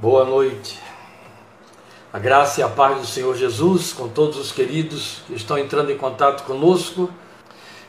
[0.00, 0.78] Boa noite.
[2.10, 5.92] A graça e a paz do Senhor Jesus com todos os queridos que estão entrando
[5.92, 7.10] em contato conosco.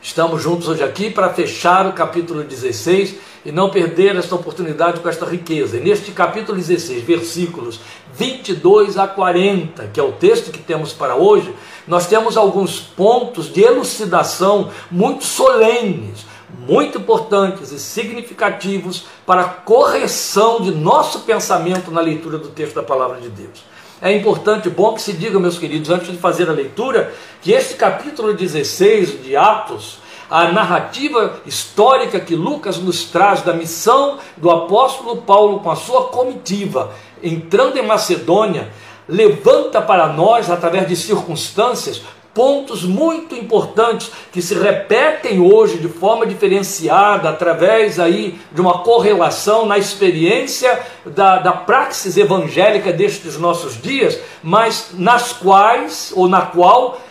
[0.02, 5.08] Estamos juntos hoje aqui para fechar o capítulo 16 e não perder esta oportunidade com
[5.08, 5.78] esta riqueza.
[5.78, 7.80] E neste capítulo 16, versículos
[8.14, 11.56] 22 a 40, que é o texto que temos para hoje,
[11.88, 16.26] nós temos alguns pontos de elucidação muito solenes
[16.60, 22.84] muito importantes e significativos para a correção de nosso pensamento na leitura do texto da
[22.84, 23.64] palavra de Deus.
[24.02, 27.76] É importante, bom que se diga, meus queridos, antes de fazer a leitura, que este
[27.76, 35.18] capítulo 16 de Atos, a narrativa histórica que Lucas nos traz da missão do apóstolo
[35.22, 36.92] Paulo com a sua comitiva,
[37.22, 38.72] entrando em Macedônia,
[39.08, 42.02] levanta para nós, através de circunstâncias,
[42.34, 49.66] pontos muito importantes que se repetem hoje de forma diferenciada através aí de uma correlação
[49.66, 57.02] na experiência da, da praxis evangélica destes nossos dias, mas nas quais, ou na qual,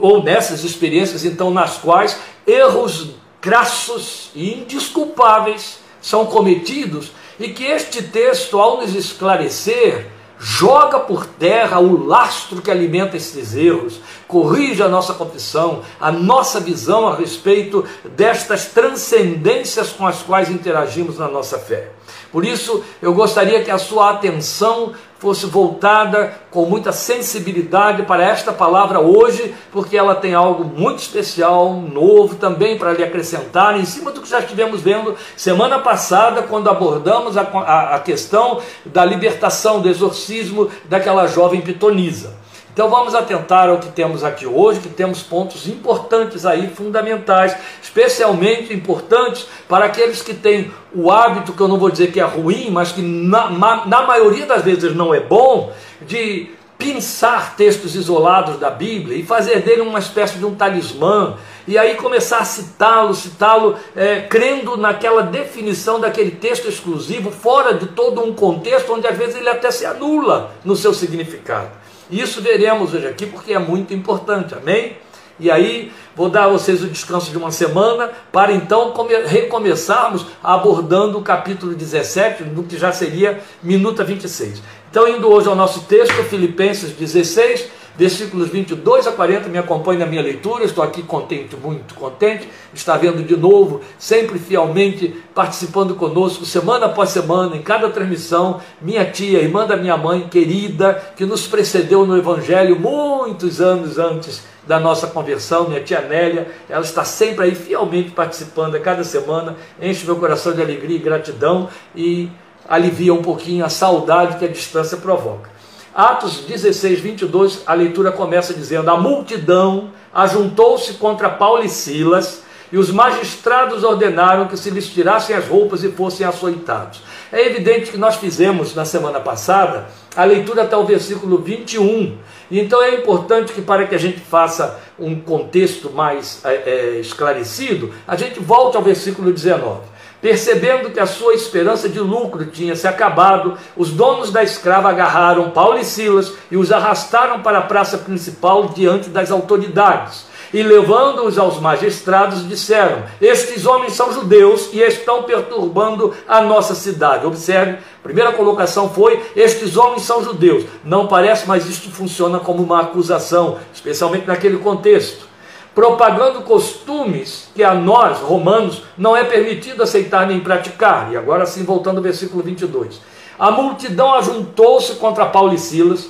[0.00, 8.02] ou nessas experiências então nas quais erros crassos e indisculpáveis são cometidos e que este
[8.02, 10.06] texto, ao nos esclarecer,
[10.38, 16.60] joga por terra o lastro que alimenta esses erros, corrige a nossa confissão, a nossa
[16.60, 21.90] visão a respeito destas transcendências com as quais interagimos na nossa fé.
[22.30, 28.52] Por isso, eu gostaria que a sua atenção fosse voltada com muita sensibilidade para esta
[28.52, 34.10] palavra hoje, porque ela tem algo muito especial, novo também para lhe acrescentar, em cima
[34.12, 39.80] do que já estivemos vendo semana passada, quando abordamos a, a, a questão da libertação,
[39.80, 42.45] do exorcismo daquela jovem pitonisa.
[42.76, 48.70] Então vamos atentar ao que temos aqui hoje, que temos pontos importantes aí, fundamentais, especialmente
[48.74, 52.68] importantes para aqueles que têm o hábito, que eu não vou dizer que é ruim,
[52.70, 53.48] mas que na,
[53.86, 59.62] na maioria das vezes não é bom, de pensar textos isolados da Bíblia e fazer
[59.62, 65.22] dele uma espécie de um talismã, e aí começar a citá-lo, citá-lo, é, crendo naquela
[65.22, 69.86] definição daquele texto exclusivo, fora de todo um contexto onde às vezes ele até se
[69.86, 71.85] anula no seu significado.
[72.10, 74.96] Isso veremos hoje aqui porque é muito importante, amém?
[75.38, 78.94] E aí vou dar a vocês o descanso de uma semana para então
[79.26, 84.62] recomeçarmos abordando o capítulo 17, no que já seria minuta 26.
[84.90, 87.66] Então, indo hoje ao nosso texto, Filipenses 16,
[87.98, 92.96] versículos 22 a 40, me acompanhe na minha leitura, estou aqui contente, muito contente, está
[92.96, 99.40] vendo de novo, sempre fielmente participando conosco, semana após semana, em cada transmissão, minha tia,
[99.40, 105.06] irmã da minha mãe, querida, que nos precedeu no Evangelho muitos anos antes da nossa
[105.06, 110.16] conversão, minha tia Nélia, ela está sempre aí fielmente participando a cada semana, enche meu
[110.16, 112.28] coração de alegria e gratidão e
[112.68, 115.55] alivia um pouquinho a saudade que a distância provoca.
[115.96, 122.76] Atos 16, 22, a leitura começa dizendo: A multidão ajuntou-se contra Paulo e Silas, e
[122.76, 127.00] os magistrados ordenaram que se lhes tirassem as roupas e fossem açoitados.
[127.32, 132.18] É evidente que nós fizemos na semana passada a leitura até o versículo 21.
[132.50, 137.90] Então é importante que, para que a gente faça um contexto mais é, é, esclarecido,
[138.06, 139.95] a gente volte ao versículo 19.
[140.26, 145.52] Percebendo que a sua esperança de lucro tinha se acabado, os donos da escrava agarraram
[145.52, 150.26] Paulo e Silas e os arrastaram para a praça principal diante das autoridades.
[150.52, 157.24] E levando-os aos magistrados, disseram: Estes homens são judeus e estão perturbando a nossa cidade.
[157.24, 160.64] Observe, a primeira colocação foi: Estes homens são judeus.
[160.84, 165.35] Não parece, mas isto funciona como uma acusação, especialmente naquele contexto
[165.76, 171.12] propagando costumes que a nós, romanos, não é permitido aceitar nem praticar.
[171.12, 172.98] E agora sim, voltando ao versículo 22.
[173.38, 176.08] A multidão ajuntou-se contra Paulo e Silas,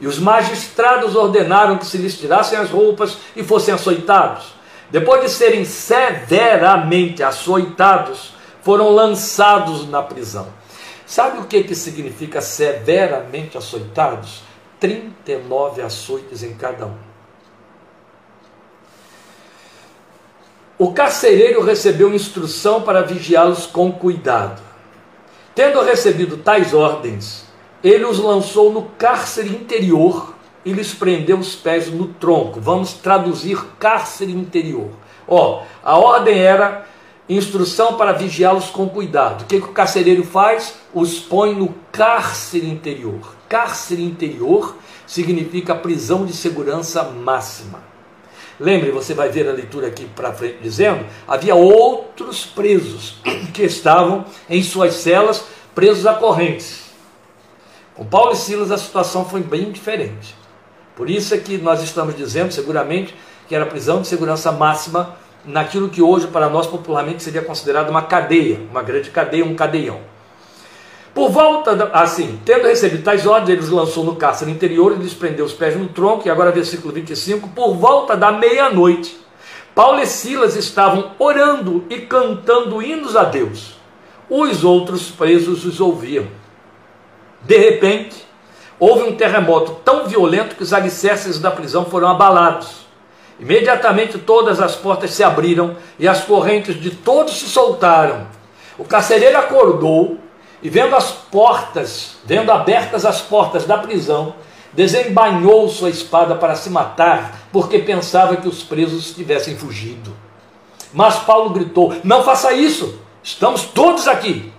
[0.00, 4.46] e os magistrados ordenaram que se lhes tirassem as roupas e fossem açoitados.
[4.90, 10.48] Depois de serem severamente açoitados, foram lançados na prisão.
[11.06, 14.42] Sabe o que, que significa severamente açoitados?
[14.80, 17.07] 39 açoites em cada um.
[20.80, 24.62] O carcereiro recebeu instrução para vigiá-los com cuidado.
[25.52, 27.44] Tendo recebido tais ordens,
[27.82, 30.34] ele os lançou no cárcere interior
[30.64, 32.60] e lhes prendeu os pés no tronco.
[32.60, 34.90] Vamos traduzir cárcere interior.
[35.26, 36.86] Ó, a ordem era
[37.28, 39.42] instrução para vigiá-los com cuidado.
[39.42, 40.76] O que, que o carcereiro faz?
[40.94, 43.34] Os põe no cárcere interior.
[43.48, 44.76] Cárcere interior
[45.08, 47.97] significa prisão de segurança máxima.
[48.60, 53.18] Lembre, você vai ver a leitura aqui para frente dizendo: havia outros presos
[53.54, 55.44] que estavam em suas celas
[55.74, 56.88] presos a correntes.
[57.94, 60.34] Com Paulo e Silas a situação foi bem diferente.
[60.96, 63.14] Por isso é que nós estamos dizendo, seguramente,
[63.48, 68.02] que era prisão de segurança máxima naquilo que hoje para nós popularmente seria considerado uma
[68.02, 70.00] cadeia, uma grande cadeia, um cadeião.
[71.18, 75.02] Por volta, da, assim, tendo recebido tais ordens, ele os lançou no cárcere interior e
[75.02, 79.18] lhes prendeu os pés no tronco, e agora versículo 25, por volta da meia-noite,
[79.74, 83.74] Paulo e Silas estavam orando e cantando hinos a Deus.
[84.30, 86.28] Os outros presos os ouviam.
[87.42, 88.24] De repente,
[88.78, 92.86] houve um terremoto tão violento que os alicerces da prisão foram abalados.
[93.40, 98.28] Imediatamente todas as portas se abriram e as correntes de todos se soltaram.
[98.78, 100.27] O carcereiro acordou
[100.62, 104.34] e, vendo as portas, vendo abertas as portas da prisão,
[104.72, 110.14] desembainhou sua espada para se matar, porque pensava que os presos tivessem fugido.
[110.92, 114.52] Mas Paulo gritou: Não faça isso, estamos todos aqui.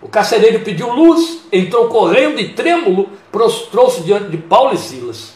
[0.00, 5.32] O carcereiro pediu luz, entrou correndo e trêmulo, prostrou-se diante de Paulo e Silas.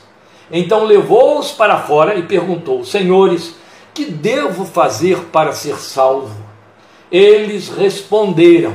[0.51, 3.55] Então levou-os para fora e perguntou: Senhores,
[3.95, 6.37] que devo fazer para ser salvo?
[7.11, 8.75] Eles responderam: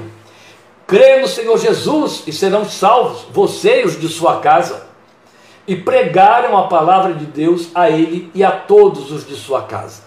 [0.94, 4.86] Crê no Senhor Jesus e serão salvos, você e os de sua casa.
[5.68, 10.04] E pregaram a palavra de Deus a ele e a todos os de sua casa.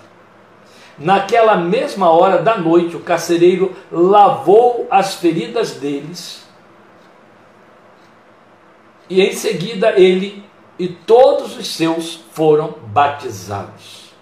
[0.97, 6.47] Naquela mesma hora da noite, o carcereiro lavou as feridas deles,
[9.11, 10.45] e em seguida ele
[10.79, 14.13] e todos os seus foram batizados.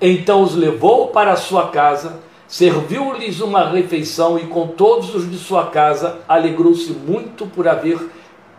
[0.00, 5.36] Então os levou para a sua casa, serviu-lhes uma refeição e com todos os de
[5.36, 7.98] sua casa alegrou-se muito por haver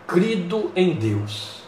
[0.06, 1.62] crido em Deus.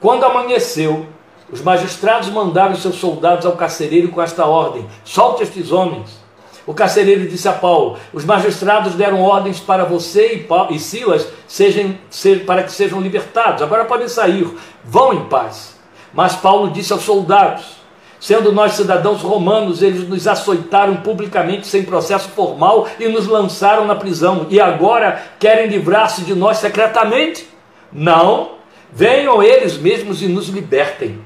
[0.00, 1.06] Quando amanheceu,
[1.50, 6.24] os magistrados mandaram seus soldados ao carcereiro com esta ordem: solte estes homens.
[6.66, 11.28] O carcereiro disse a Paulo: Os magistrados deram ordens para você e, Paulo, e Silas
[11.46, 11.96] sejam,
[12.44, 13.62] para que sejam libertados.
[13.62, 14.48] Agora podem sair,
[14.84, 15.76] vão em paz.
[16.12, 17.76] Mas Paulo disse aos soldados:
[18.26, 23.94] Sendo nós cidadãos romanos, eles nos açoitaram publicamente sem processo formal e nos lançaram na
[23.94, 24.48] prisão.
[24.50, 27.48] E agora querem livrar-se de nós secretamente?
[27.92, 28.54] Não,
[28.92, 31.20] venham eles mesmos e nos libertem.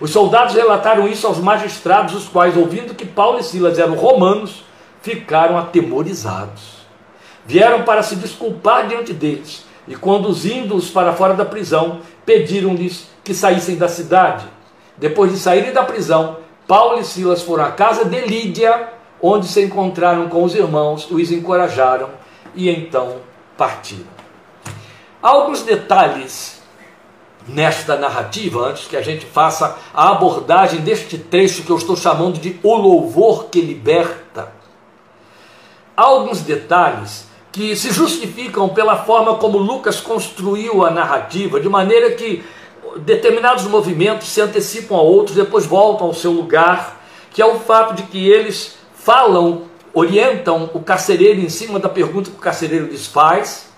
[0.00, 4.64] Os soldados relataram isso aos magistrados, os quais, ouvindo que Paulo e Silas eram romanos,
[5.02, 6.78] ficaram atemorizados.
[7.46, 13.76] Vieram para se desculpar diante deles e, conduzindo-os para fora da prisão, pediram-lhes que saíssem
[13.76, 14.46] da cidade.
[14.98, 16.39] Depois de saírem da prisão,
[16.70, 18.90] Paulo e Silas foram à casa de Lídia,
[19.20, 22.10] onde se encontraram com os irmãos, os encorajaram
[22.54, 23.16] e então
[23.56, 24.06] partiram.
[25.20, 26.62] Alguns detalhes
[27.48, 32.38] nesta narrativa, antes que a gente faça a abordagem deste trecho que eu estou chamando
[32.38, 34.52] de O Louvor que Liberta.
[35.96, 42.12] Há alguns detalhes que se justificam pela forma como Lucas construiu a narrativa, de maneira
[42.12, 42.44] que
[42.98, 47.00] determinados movimentos se antecipam a outros, depois voltam ao seu lugar,
[47.30, 52.30] que é o fato de que eles falam, orientam o carcereiro em cima da pergunta
[52.30, 53.70] que o carcereiro lhes faz,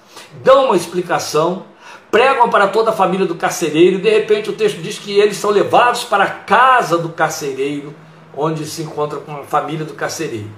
[0.43, 1.65] dão uma explicação,
[2.11, 5.37] pregam para toda a família do carcereiro, e de repente o texto diz que eles
[5.37, 7.95] são levados para a casa do carcereiro,
[8.37, 10.51] onde se encontra com a família do carcereiro.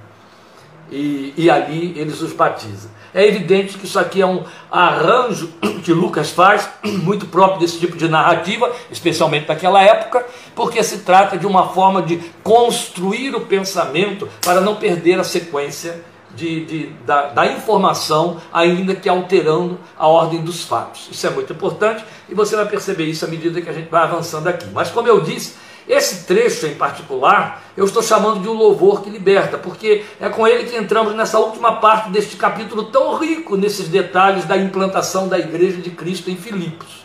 [0.90, 2.90] E, e ali eles os batizam.
[3.14, 5.48] É evidente que isso aqui é um arranjo
[5.84, 11.38] que Lucas faz, muito próprio desse tipo de narrativa, especialmente naquela época, porque se trata
[11.38, 16.02] de uma forma de construir o pensamento para não perder a sequência
[16.34, 21.08] de, de, da, da, informação, ainda que alterando a ordem dos fatos.
[21.12, 24.02] Isso é muito importante e você vai perceber isso à medida que a gente vai
[24.02, 24.66] avançando aqui.
[24.72, 25.54] Mas, como eu disse,
[25.88, 30.46] esse trecho em particular eu estou chamando de um louvor que liberta, porque é com
[30.46, 35.38] ele que entramos nessa última parte deste capítulo tão rico nesses detalhes da implantação da
[35.38, 37.04] igreja de Cristo em Filipos.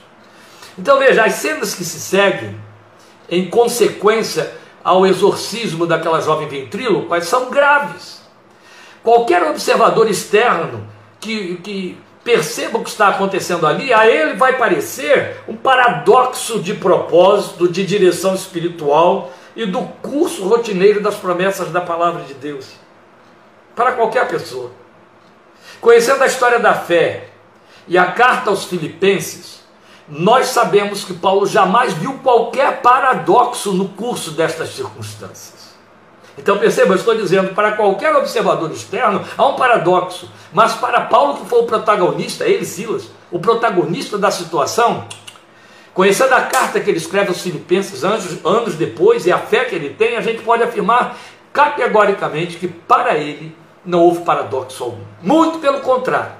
[0.77, 2.55] Então veja, as cenas que se seguem,
[3.29, 8.19] em consequência ao exorcismo daquela jovem ventríloca, são graves
[9.03, 10.85] Qualquer observador externo
[11.19, 11.97] que, que
[12.29, 17.83] perceba o que está acontecendo ali, a ele vai parecer um paradoxo de propósito, de
[17.83, 22.67] direção espiritual e do curso rotineiro das promessas da palavra de Deus.
[23.75, 24.69] Para qualquer pessoa.
[25.81, 27.29] Conhecendo a história da fé
[27.87, 29.61] e a carta aos Filipenses,
[30.07, 35.58] nós sabemos que Paulo jamais viu qualquer paradoxo no curso destas circunstâncias.
[36.37, 41.37] Então perceba, eu estou dizendo, para qualquer observador externo há um paradoxo, mas para Paulo,
[41.37, 45.05] que foi o protagonista, ele, Silas, o protagonista da situação,
[45.93, 49.75] conhecendo a carta que ele escreve aos Filipenses anos, anos depois e a fé que
[49.75, 51.17] ele tem, a gente pode afirmar
[51.51, 53.55] categoricamente que para ele
[53.85, 55.03] não houve paradoxo algum.
[55.21, 56.31] Muito pelo contrário.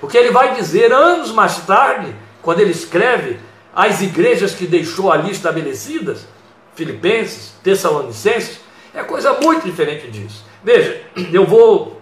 [0.00, 3.38] O que ele vai dizer anos mais tarde, quando ele escreve
[3.74, 6.26] às igrejas que deixou ali estabelecidas,
[6.74, 8.60] Filipenses, Tessalonicenses,
[8.94, 10.44] é coisa muito diferente disso.
[10.62, 12.00] Veja, eu vou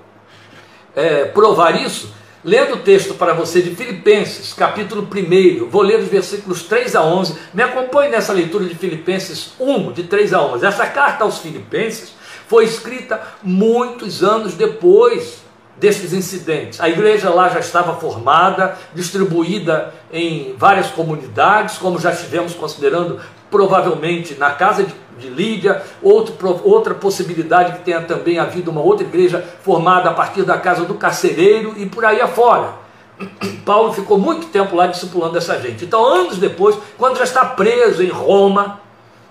[0.94, 2.12] é, provar isso
[2.44, 5.68] lendo o texto para você de Filipenses, capítulo 1.
[5.68, 7.36] Vou ler os versículos 3 a 11.
[7.54, 10.66] Me acompanhe nessa leitura de Filipenses 1, de 3 a 11.
[10.66, 12.14] Essa carta aos Filipenses
[12.48, 15.42] foi escrita muitos anos depois
[15.76, 16.80] desses incidentes.
[16.80, 23.18] A igreja lá já estava formada, distribuída em várias comunidades, como já estivemos considerando
[23.52, 29.06] provavelmente na casa de, de Lídia, outro, outra possibilidade que tenha também havido uma outra
[29.06, 32.72] igreja formada a partir da casa do carcereiro e por aí afora.
[33.64, 35.84] Paulo ficou muito tempo lá discipulando essa gente.
[35.84, 38.80] Então, anos depois, quando já está preso em Roma,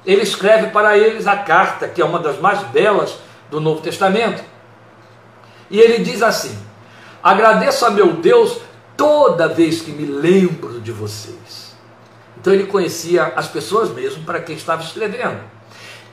[0.06, 3.18] ele escreve para eles a carta, que é uma das mais belas
[3.50, 4.44] do Novo Testamento.
[5.70, 6.58] E ele diz assim:
[7.24, 8.60] Agradeço a meu Deus
[8.96, 11.61] toda vez que me lembro de vocês.
[12.42, 15.40] Então ele conhecia as pessoas mesmo para quem estava escrevendo.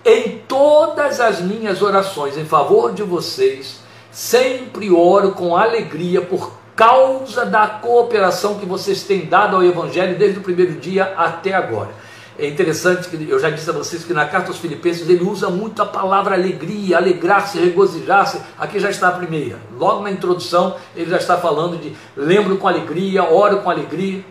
[0.05, 3.81] Em todas as minhas orações em favor de vocês,
[4.13, 10.39] sempre oro com alegria por causa da cooperação que vocês têm dado ao Evangelho desde
[10.39, 11.91] o primeiro dia até agora.
[12.39, 15.51] É interessante que eu já disse a vocês que na carta aos Filipenses ele usa
[15.51, 18.41] muito a palavra alegria, alegrar-se, regozijar-se.
[18.57, 19.59] Aqui já está a primeira.
[19.77, 24.25] Logo na introdução ele já está falando de lembro com alegria, oro com alegria.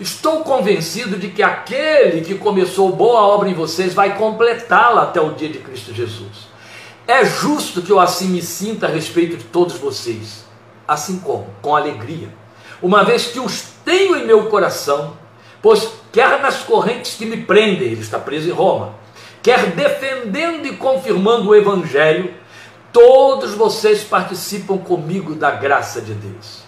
[0.00, 5.32] Estou convencido de que aquele que começou boa obra em vocês vai completá-la até o
[5.32, 6.50] dia de Cristo Jesus.
[7.06, 10.44] É justo que eu assim me sinta a respeito de todos vocês,
[10.86, 12.28] assim como, com alegria,
[12.80, 15.14] uma vez que os tenho em meu coração
[15.62, 18.96] Pois quer nas correntes que me prendem, ele está preso em Roma,
[19.40, 22.34] quer defendendo e confirmando o Evangelho,
[22.92, 26.64] todos vocês participam comigo da graça de Deus.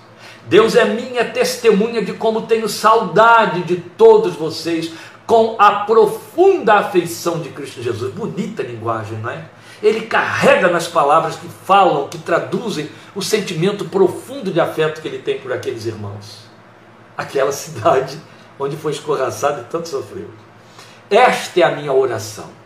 [0.47, 4.93] Deus é minha testemunha de como tenho saudade de todos vocês
[5.27, 8.13] com a profunda afeição de Cristo Jesus.
[8.13, 9.47] Bonita linguagem, não é?
[9.83, 15.19] Ele carrega nas palavras que falam, que traduzem o sentimento profundo de afeto que ele
[15.19, 16.45] tem por aqueles irmãos.
[17.17, 18.19] Aquela cidade
[18.59, 20.29] onde foi escorraçado e tanto sofreu.
[21.11, 22.63] Esta é a minha oração.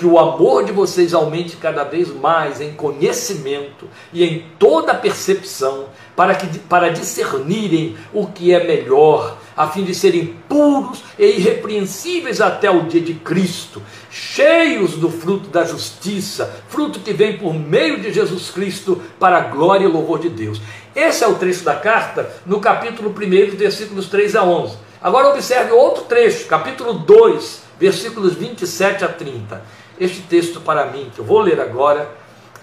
[0.00, 5.90] Que o amor de vocês aumente cada vez mais em conhecimento e em toda percepção,
[6.16, 12.40] para, que, para discernirem o que é melhor, a fim de serem puros e irrepreensíveis
[12.40, 18.00] até o dia de Cristo, cheios do fruto da justiça, fruto que vem por meio
[18.00, 20.62] de Jesus Cristo para a glória e louvor de Deus.
[20.96, 24.78] Esse é o trecho da carta, no capítulo 1, versículos 3 a 11.
[25.02, 29.79] Agora observe outro trecho, capítulo 2, versículos 27 a 30.
[30.00, 32.10] Este texto para mim, que eu vou ler agora,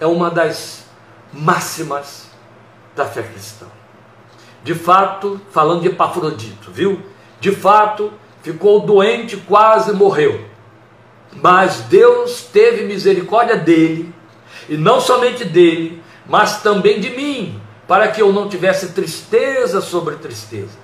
[0.00, 0.84] é uma das
[1.32, 2.28] máximas
[2.96, 3.66] da fé cristã.
[4.64, 7.00] De fato, falando de Epafrodito, viu?
[7.40, 10.46] De fato, ficou doente, quase morreu.
[11.40, 14.12] Mas Deus teve misericórdia dele,
[14.68, 20.16] e não somente dele, mas também de mim, para que eu não tivesse tristeza sobre
[20.16, 20.76] tristeza.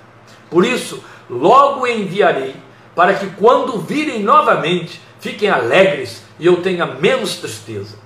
[0.49, 2.55] Por isso, logo enviarei,
[2.95, 7.97] para que quando virem novamente, fiquem alegres e eu tenha menos tristeza.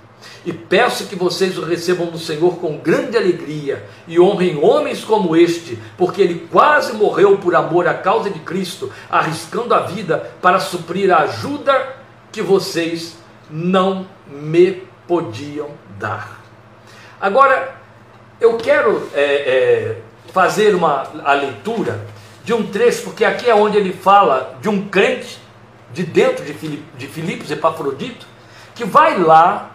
[0.45, 5.35] E peço que vocês o recebam do Senhor com grande alegria e honrem homens como
[5.35, 10.61] este, porque ele quase morreu por amor à causa de Cristo, arriscando a vida para
[10.61, 11.97] suprir a ajuda
[12.31, 13.17] que vocês
[13.49, 16.39] não me podiam dar.
[17.19, 17.75] Agora,
[18.39, 19.97] eu quero é, é,
[20.31, 21.99] fazer uma, a leitura
[22.45, 25.48] de um trecho, porque aqui é onde ele fala de um crente
[25.93, 28.25] de dentro de, de Filipos, Epafrodito,
[28.75, 29.71] que vai lá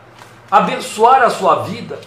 [0.50, 1.98] abençoar a sua vida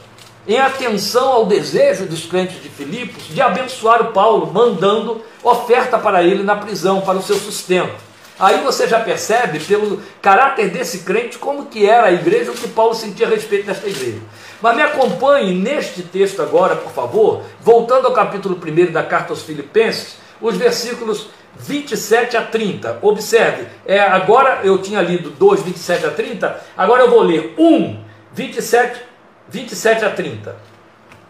[0.48, 6.24] em atenção ao desejo dos crentes de Filipos de abençoar o Paulo, mandando oferta para
[6.24, 8.08] ele na prisão, para o seu sustento.
[8.40, 12.68] Aí você já percebe, pelo caráter desse crente, como que era a igreja, o que
[12.68, 14.20] Paulo sentia a respeito desta igreja.
[14.62, 19.42] Mas me acompanhe neste texto agora, por favor, voltando ao capítulo 1 da carta aos
[19.42, 23.00] Filipenses, os versículos 27 a 30.
[23.02, 28.04] Observe, é, agora eu tinha lido 2, 27 a 30, agora eu vou ler 1,
[28.34, 29.02] 27,
[29.50, 30.56] 27 a 30.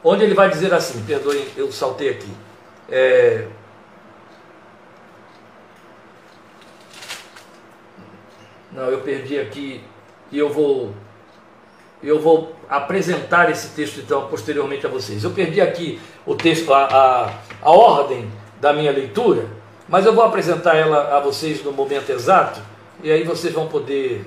[0.03, 2.31] Onde ele vai dizer assim, perdoe, eu saltei aqui.
[2.89, 3.47] É,
[8.71, 9.81] não, eu perdi aqui
[10.31, 10.93] e eu vou
[12.01, 15.23] eu vou apresentar esse texto então posteriormente a vocês.
[15.23, 18.31] Eu perdi aqui o texto, a, a, a ordem
[18.61, 19.47] da minha leitura,
[19.87, 22.59] mas eu vou apresentar ela a vocês no momento exato,
[23.03, 24.25] e aí vocês vão poder.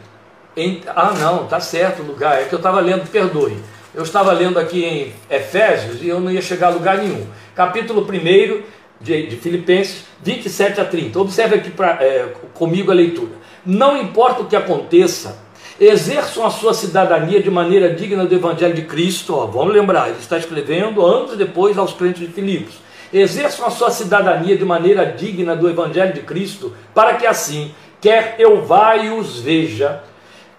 [0.95, 3.57] Ah, não, tá certo o lugar, é que eu estava lendo, perdoe.
[3.95, 7.27] Eu estava lendo aqui em Efésios e eu não ia chegar a lugar nenhum.
[7.55, 8.63] Capítulo 1,
[9.01, 11.19] de, de Filipenses 27 a 30.
[11.19, 13.33] Observe aqui pra, é, comigo a leitura.
[13.65, 15.39] Não importa o que aconteça,
[15.79, 19.35] exerçam a sua cidadania de maneira digna do Evangelho de Cristo.
[19.35, 22.75] Ó, vamos lembrar, ele está escrevendo anos depois aos crentes de Filipos.
[23.13, 28.37] Exerçam a sua cidadania de maneira digna do Evangelho de Cristo, para que assim, quer
[28.39, 30.03] eu vá e os veja,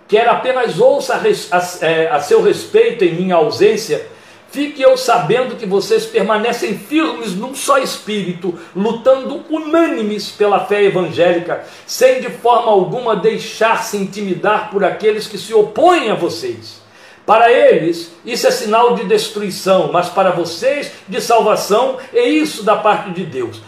[0.08, 4.05] quer apenas ouça a, a, é, a seu respeito em minha ausência,
[4.51, 11.63] Fique eu sabendo que vocês permanecem firmes num só espírito, lutando unânimes pela fé evangélica,
[11.88, 16.80] sem de forma alguma deixar-se intimidar por aqueles que se opõem a vocês.
[17.25, 22.75] Para eles, isso é sinal de destruição, mas para vocês, de salvação, é isso da
[22.75, 23.61] parte de Deus.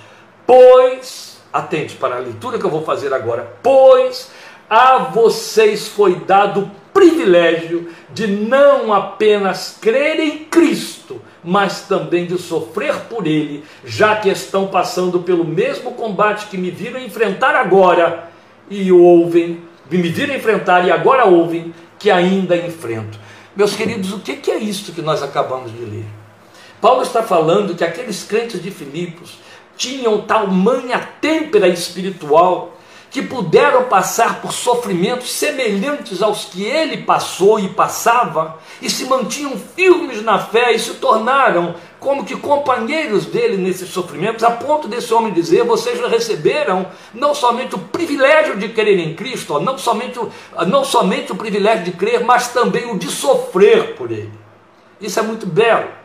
[0.46, 4.32] Pois, atente para a leitura que eu vou fazer agora, pois
[4.70, 12.96] a vocês foi dado privilégio de não apenas crer em Cristo, mas também de sofrer
[13.10, 18.30] por Ele, já que estão passando pelo mesmo combate que me viram enfrentar agora
[18.70, 23.20] e ouvem, me viram enfrentar e agora ouvem que ainda enfrento.
[23.56, 26.06] Meus queridos, o que é isso que nós acabamos de ler?
[26.82, 29.38] Paulo está falando que aqueles crentes de Filipos
[29.78, 32.78] tinham tal manha têmpera espiritual
[33.14, 39.56] que puderam passar por sofrimentos semelhantes aos que ele passou e passava, e se mantinham
[39.56, 45.14] firmes na fé e se tornaram como que companheiros dele nesses sofrimentos, a ponto desse
[45.14, 50.20] homem dizer: vocês receberam não somente o privilégio de crer em Cristo, não somente
[50.68, 54.34] não somente o privilégio de crer, mas também o de sofrer por ele.
[55.00, 56.03] Isso é muito belo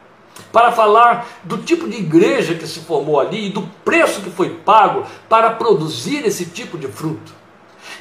[0.52, 4.50] para falar do tipo de igreja que se formou ali e do preço que foi
[4.50, 7.38] pago para produzir esse tipo de fruto.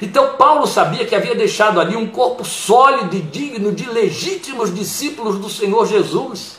[0.00, 5.38] Então Paulo sabia que havia deixado ali um corpo sólido e digno de legítimos discípulos
[5.38, 6.58] do Senhor Jesus.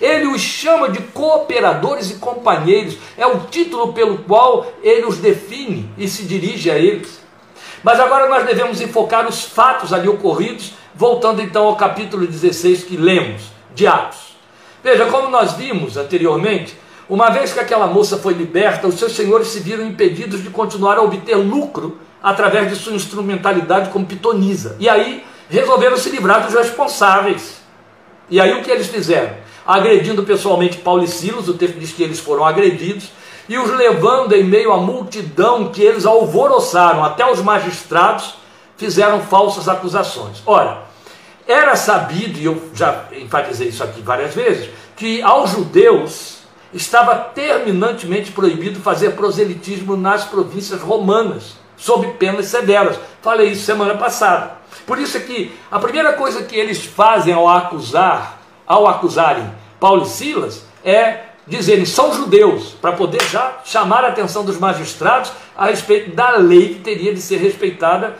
[0.00, 5.90] Ele os chama de cooperadores e companheiros, é o título pelo qual ele os define
[5.98, 7.20] e se dirige a eles.
[7.82, 12.96] Mas agora nós devemos enfocar os fatos ali ocorridos, voltando então ao capítulo 16 que
[12.96, 13.42] lemos,
[13.74, 14.37] de Atos.
[14.82, 16.76] Veja, como nós vimos anteriormente,
[17.08, 20.98] uma vez que aquela moça foi liberta, os seus senhores se viram impedidos de continuar
[20.98, 24.76] a obter lucro através de sua instrumentalidade como pitonisa.
[24.78, 27.62] E aí resolveram se livrar dos responsáveis.
[28.28, 29.34] E aí o que eles fizeram?
[29.66, 33.10] Agredindo pessoalmente Paulo e Silas, o texto diz que eles foram agredidos,
[33.48, 38.34] e os levando em meio à multidão que eles alvoroçaram, até os magistrados
[38.76, 40.42] fizeram falsas acusações.
[40.44, 40.87] Ora,
[41.48, 46.40] era sabido, e eu já enfatizei isso aqui várias vezes, que aos judeus
[46.74, 53.00] estava terminantemente proibido fazer proselitismo nas províncias romanas, sob penas severas.
[53.22, 54.58] Falei isso semana passada.
[54.86, 60.02] Por isso é que a primeira coisa que eles fazem ao acusar, ao acusarem Paulo
[60.02, 65.66] e Silas, é dizerem são judeus, para poder já chamar a atenção dos magistrados a
[65.66, 68.16] respeito da lei que teria de ser respeitada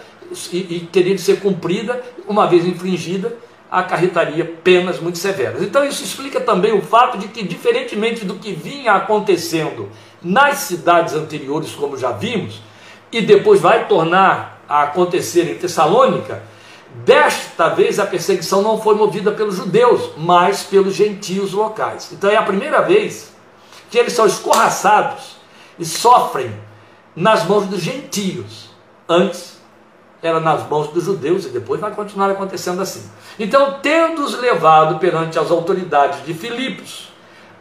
[0.52, 3.36] e, e teria de ser cumprida, uma vez infringida,
[3.70, 5.62] acarretaria penas muito severas.
[5.62, 9.88] Então isso explica também o fato de que, diferentemente do que vinha acontecendo
[10.22, 12.60] nas cidades anteriores, como já vimos,
[13.12, 16.42] e depois vai tornar a acontecer em Tessalônica,
[17.04, 22.10] desta vez a perseguição não foi movida pelos judeus, mas pelos gentios locais.
[22.12, 23.32] Então é a primeira vez
[23.90, 25.36] que eles são escorraçados
[25.78, 26.52] e sofrem
[27.14, 28.68] nas mãos dos gentios.
[29.08, 29.57] Antes
[30.22, 33.08] era nas mãos dos judeus e depois vai continuar acontecendo assim.
[33.38, 37.12] Então, tendo-os levado perante as autoridades de Filipos,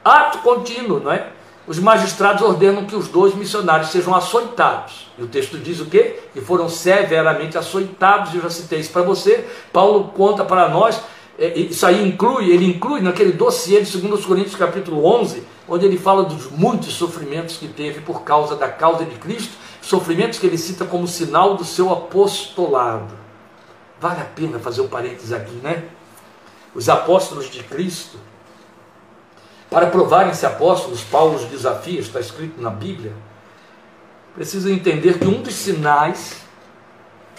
[0.03, 1.27] ato contínuo, não é?
[1.67, 5.07] Os magistrados ordenam que os dois missionários sejam açoitados.
[5.17, 6.17] E o texto diz o quê?
[6.33, 9.45] Que foram severamente açoitados, eu já citei isso para você.
[9.73, 11.01] Paulo conta para nós,
[11.37, 15.97] é, isso aí inclui, ele inclui naquele dossiê de 2 Coríntios capítulo 11, onde ele
[15.97, 19.55] fala dos muitos sofrimentos que teve por causa da causa de Cristo,
[19.87, 23.15] sofrimentos que ele cita como sinal do seu apostolado.
[24.01, 25.85] Vale a pena fazer um parênteses aqui, né?
[26.75, 28.17] Os apóstolos de Cristo,
[29.69, 33.13] para provarem-se apóstolos, Paulo os desafia, está escrito na Bíblia,
[34.35, 36.41] precisam entender que um dos sinais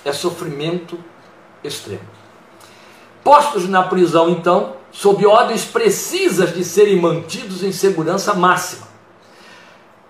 [0.03, 0.99] é sofrimento
[1.63, 2.09] extremo.
[3.23, 8.88] Postos na prisão, então, sob ordens precisas de serem mantidos em segurança máxima.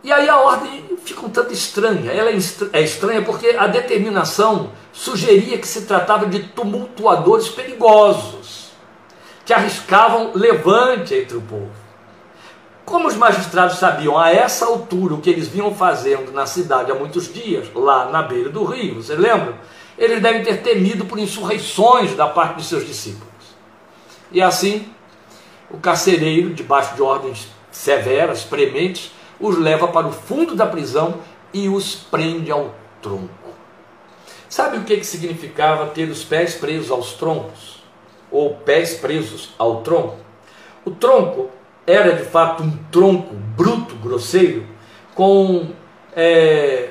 [0.02, 2.12] E aí a ordem fica um tanto estranha.
[2.12, 2.37] Ela é,
[2.72, 8.70] é estranha porque a determinação sugeria que se tratava de tumultuadores perigosos,
[9.44, 11.70] que arriscavam levante entre o povo.
[12.84, 16.94] Como os magistrados sabiam a essa altura o que eles vinham fazendo na cidade há
[16.94, 19.54] muitos dias, lá na beira do rio, você lembra?
[19.98, 23.28] Eles devem ter temido por insurreições da parte de seus discípulos.
[24.32, 24.88] E assim,
[25.70, 31.14] o carcereiro, debaixo de ordens severas, prementes, os leva para o fundo da prisão
[31.53, 33.29] e os prende ao tronco.
[34.48, 37.83] Sabe o que, que significava ter os pés presos aos troncos?
[38.31, 40.16] Ou pés presos ao tronco?
[40.85, 41.51] O tronco
[41.87, 44.66] era de fato um tronco bruto, grosseiro,
[45.14, 45.70] com
[46.14, 46.90] é,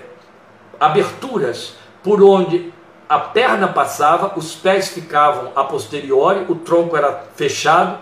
[0.80, 2.74] aberturas por onde
[3.10, 8.00] a perna passava, os pés ficavam a posteriori, o tronco era fechado,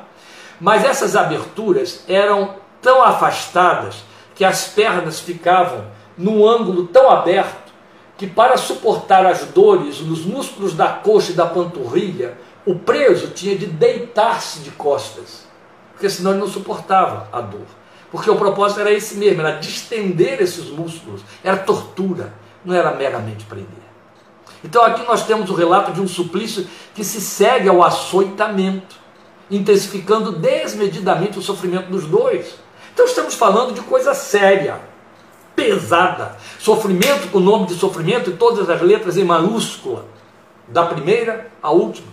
[0.60, 4.04] mas essas aberturas eram tão afastadas
[4.36, 5.86] que as pernas ficavam
[6.18, 7.74] num ângulo tão aberto
[8.18, 13.58] que para suportar as dores nos músculos da coxa e da panturrilha, o preso tinha
[13.58, 15.46] de deitar-se de costas,
[15.92, 17.66] porque senão ele não suportava a dor.
[18.12, 23.44] Porque o propósito era esse mesmo, era distender esses músculos, era tortura, não era meramente
[23.46, 23.86] prender.
[24.64, 28.96] Então aqui nós temos o relato de um suplício que se segue ao açoitamento,
[29.52, 32.56] intensificando desmedidamente o sofrimento dos dois.
[32.96, 34.80] Então estamos falando de coisa séria,
[35.54, 36.38] pesada.
[36.58, 40.06] Sofrimento com o nome de sofrimento e todas as letras em maiúscula,
[40.70, 42.08] da primeira à última.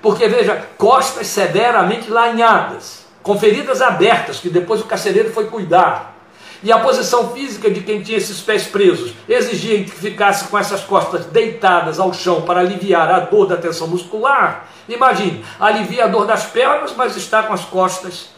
[0.00, 6.16] Porque veja, costas severamente lanhadas, com feridas abertas, que depois o carcereiro foi cuidar.
[6.62, 10.80] E a posição física de quem tinha esses pés presos exigia que ficasse com essas
[10.80, 14.68] costas deitadas ao chão para aliviar a dor da tensão muscular.
[14.88, 18.33] Imagine, alivia a dor das pernas, mas está com as costas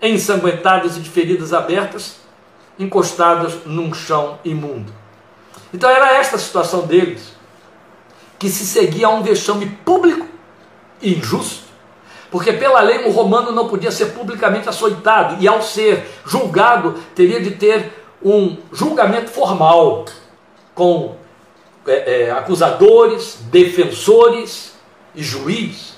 [0.00, 2.16] ensanguentadas e de feridas abertas,
[2.78, 4.92] encostadas num chão imundo.
[5.72, 7.34] Então era esta a situação deles,
[8.38, 10.26] que se seguia a um vexame público
[11.00, 11.64] e injusto.
[12.30, 17.40] Porque pela lei o romano não podia ser publicamente açoitado, e ao ser julgado, teria
[17.40, 20.04] de ter um julgamento formal,
[20.74, 21.16] com
[21.86, 24.74] é, é, acusadores, defensores
[25.14, 25.94] e juiz,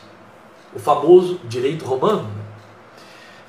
[0.74, 2.37] o famoso direito romano.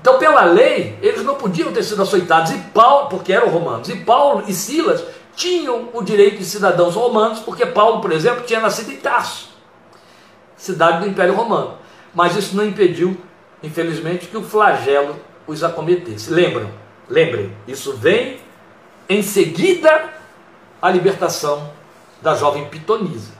[0.01, 3.97] Então, pela lei, eles não podiam ter sido açoitados, e Paulo, porque eram romanos, e
[3.97, 5.03] Paulo e Silas
[5.35, 9.49] tinham o direito de cidadãos romanos, porque Paulo, por exemplo, tinha nascido em Tarso,
[10.55, 11.79] cidade do Império Romano
[12.13, 13.17] mas isso não impediu,
[13.61, 15.15] infelizmente, que o flagelo
[15.47, 16.31] os acometesse.
[16.31, 16.69] Lembram?
[17.07, 18.39] Lembrem, isso vem
[19.07, 20.09] em seguida
[20.81, 21.71] a libertação
[22.21, 23.33] da jovem pitonisa.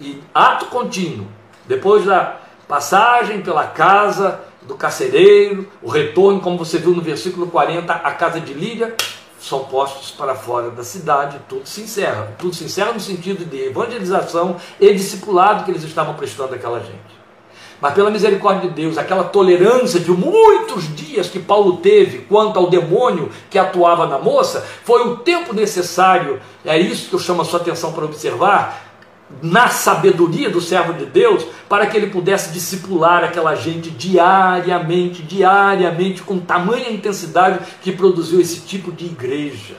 [0.00, 1.26] E ato contínuo,
[1.66, 2.36] depois da
[2.68, 8.40] passagem pela casa do carcereiro, o retorno, como você viu no versículo 40, a casa
[8.40, 8.94] de Lídia,
[9.38, 12.34] são postos para fora da cidade, tudo se encerra.
[12.38, 17.16] Tudo se encerra no sentido de evangelização e discipulado que eles estavam prestando àquela gente.
[17.80, 22.70] Mas pela misericórdia de Deus, aquela tolerância de muitos dias que Paulo teve quanto ao
[22.70, 27.44] demônio que atuava na moça, foi o tempo necessário, é isso que eu chamo a
[27.44, 28.85] sua atenção para observar,
[29.42, 36.22] na sabedoria do servo de Deus, para que ele pudesse discipular aquela gente diariamente, diariamente,
[36.22, 39.74] com tamanha intensidade que produziu esse tipo de igreja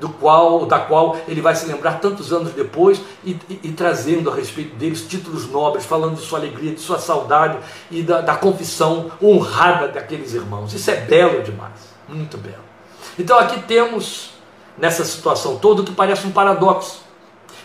[0.00, 4.30] do qual, da qual ele vai se lembrar tantos anos depois e, e, e, trazendo
[4.30, 7.58] a respeito deles títulos nobres, falando de sua alegria, de sua saudade
[7.90, 10.72] e da, da confissão honrada daqueles irmãos.
[10.72, 12.64] Isso é belo demais, muito belo.
[13.18, 14.30] Então aqui temos,
[14.78, 17.09] nessa situação toda, o que parece um paradoxo.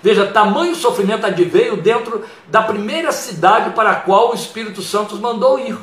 [0.01, 5.19] Veja, tamanho sofrimento adveio dentro da primeira cidade para a qual o Espírito Santo os
[5.19, 5.77] mandou ir.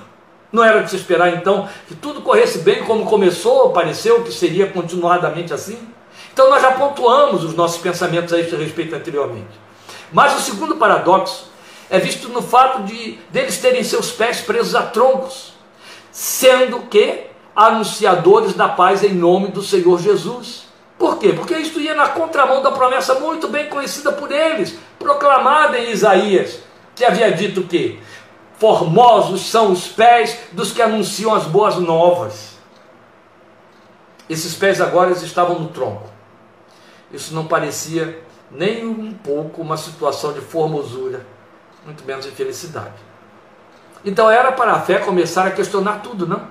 [0.53, 4.67] Não era de se esperar então que tudo corresse bem como começou, pareceu que seria
[4.67, 5.79] continuadamente assim?
[6.33, 9.61] Então nós já pontuamos os nossos pensamentos a este respeito anteriormente.
[10.13, 11.51] Mas o segundo paradoxo
[11.89, 15.53] é visto no fato de deles terem seus pés presos a troncos,
[16.11, 20.65] sendo que anunciadores da paz em nome do Senhor Jesus.
[21.03, 21.33] Por quê?
[21.33, 26.61] Porque isto ia na contramão da promessa muito bem conhecida por eles, proclamada em Isaías,
[26.95, 27.99] que havia dito que
[28.57, 32.57] formosos são os pés dos que anunciam as boas novas.
[34.31, 36.09] Esses pés agora estavam no tronco
[37.13, 41.27] isso não parecia nem um pouco uma situação de formosura,
[41.85, 42.95] muito menos de felicidade.
[44.05, 46.49] Então era para a fé começar a questionar tudo, não?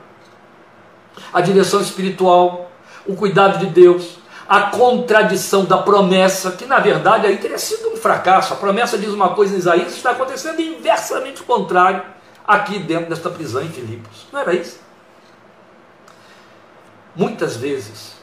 [1.34, 2.70] A direção espiritual,
[3.08, 4.20] o cuidado de Deus,
[4.52, 8.52] a contradição da promessa, que na verdade aí teria sido um fracasso.
[8.52, 12.04] A promessa diz uma coisa em Isaías, está acontecendo inversamente o contrário
[12.46, 14.28] aqui dentro desta prisão em Filipos.
[14.30, 14.78] Não era isso?
[17.16, 18.16] Muitas vezes,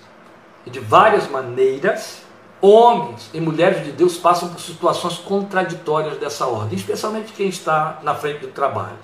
[0.67, 2.19] e de várias maneiras,
[2.61, 8.17] Homens e mulheres de Deus passam por situações contraditórias dessa ordem, especialmente quem está na
[8.17, 8.99] frente do trabalho.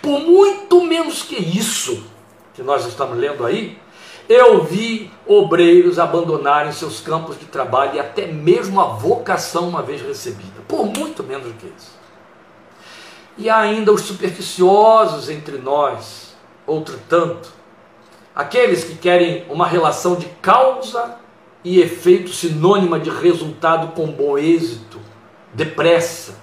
[0.00, 2.06] Por muito menos que isso
[2.54, 3.76] que nós estamos lendo aí,
[4.28, 10.00] eu vi obreiros abandonarem seus campos de trabalho e até mesmo a vocação uma vez
[10.02, 10.62] recebida.
[10.66, 12.00] Por muito menos do que isso.
[13.38, 16.34] E ainda os supersticiosos entre nós,
[16.66, 17.62] outro tanto,
[18.34, 21.16] Aqueles que querem uma relação de causa
[21.62, 24.98] e efeito sinônima de resultado com bom êxito,
[25.52, 26.36] depressa,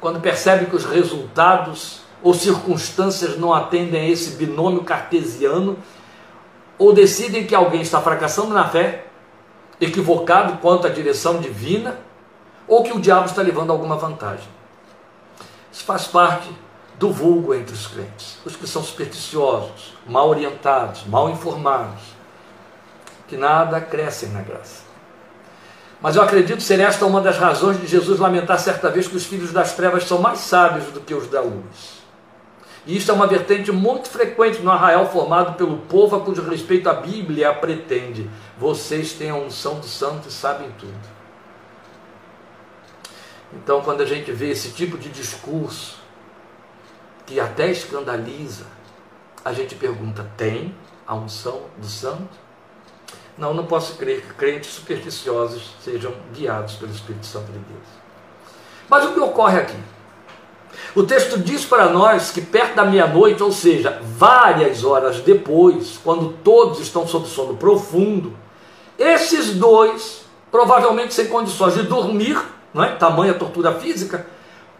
[0.00, 5.78] quando percebem que os resultados ou circunstâncias não atendem a esse binômio cartesiano,
[6.78, 9.06] ou decidem que alguém está fracassando na fé,
[9.80, 11.98] equivocado quanto à direção divina,
[12.66, 14.48] ou que o diabo está levando alguma vantagem.
[15.72, 16.48] Isso faz parte
[16.98, 22.02] do vulgo entre os crentes, os que são supersticiosos, mal orientados, mal informados,
[23.26, 24.84] que nada crescem na graça.
[26.00, 29.24] Mas eu acredito ser esta uma das razões de Jesus lamentar certa vez que os
[29.24, 32.03] filhos das trevas são mais sábios do que os da luz.
[32.86, 36.88] E isto é uma vertente muito frequente no arraial formado pelo povo a cujo respeito
[36.88, 38.28] a Bíblia pretende.
[38.58, 41.14] Vocês têm a unção do santo e sabem tudo.
[43.54, 45.98] Então, quando a gente vê esse tipo de discurso,
[47.24, 48.66] que até escandaliza,
[49.44, 50.74] a gente pergunta: tem
[51.06, 52.44] a unção do santo?
[53.38, 57.88] Não, não posso crer que crentes supersticiosos sejam guiados pelo Espírito Santo de Deus.
[58.88, 59.78] Mas o que ocorre aqui?
[60.94, 66.34] O texto diz para nós que perto da meia-noite, ou seja, várias horas depois, quando
[66.44, 68.32] todos estão sob sono profundo,
[68.96, 72.40] esses dois, provavelmente sem condições de dormir,
[72.72, 72.94] não é?
[72.94, 74.24] tamanha tortura física,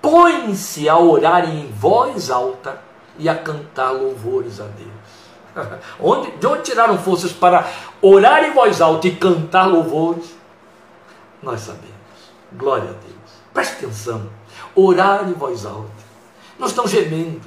[0.01, 2.81] põem-se a orar em voz alta
[3.19, 5.79] e a cantar louvores a Deus.
[6.01, 7.67] Onde, de onde tiraram forças para
[8.03, 10.35] orar em voz alta e cantar louvores?
[11.43, 11.95] Nós sabemos.
[12.53, 13.33] Glória a Deus.
[13.53, 14.29] Preste atenção.
[14.75, 15.94] Orar em voz alta.
[16.65, 17.43] Não estão gemendo.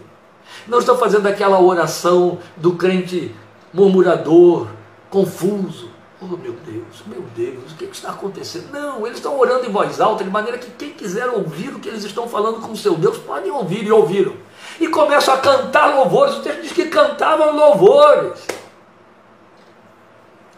[0.67, 3.35] Não estão fazendo aquela oração do crente
[3.73, 4.67] murmurador,
[5.09, 5.89] confuso.
[6.21, 8.71] Oh meu Deus, meu Deus, o que, é que está acontecendo?
[8.71, 11.89] Não, eles estão orando em voz alta, de maneira que quem quiser ouvir o que
[11.89, 14.35] eles estão falando com o seu Deus, pode ouvir e ouviram.
[14.79, 16.35] E começam a cantar louvores.
[16.35, 18.45] O texto diz que cantavam louvores.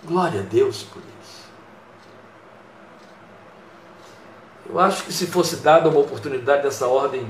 [0.04, 1.50] Glória a Deus por isso.
[4.70, 7.26] Eu acho que se fosse dada uma oportunidade dessa ordem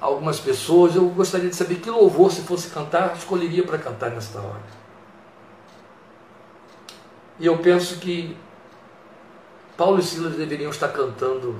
[0.00, 4.38] algumas pessoas, eu gostaria de saber que louvor, se fosse cantar, escolheria para cantar nesta
[4.38, 4.78] hora.
[7.38, 8.36] E eu penso que
[9.76, 11.56] Paulo e Silas deveriam estar cantando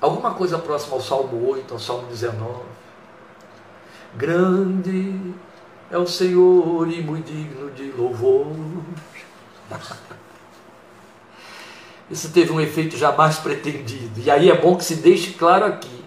[0.00, 2.62] alguma coisa próxima ao Salmo 8, ao Salmo 19.
[4.16, 5.34] Grande
[5.90, 8.46] é o Senhor e muito digno de louvor.
[12.10, 14.20] Isso teve um efeito jamais pretendido.
[14.20, 15.99] E aí é bom que se deixe claro aqui